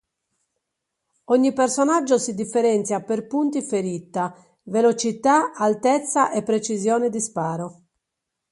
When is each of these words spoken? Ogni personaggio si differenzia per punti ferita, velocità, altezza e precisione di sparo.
Ogni 1.25 1.53
personaggio 1.53 2.17
si 2.17 2.33
differenzia 2.33 3.01
per 3.03 3.27
punti 3.27 3.61
ferita, 3.61 4.33
velocità, 4.63 5.53
altezza 5.53 6.31
e 6.31 6.41
precisione 6.41 7.11
di 7.11 7.21
sparo. 7.21 7.81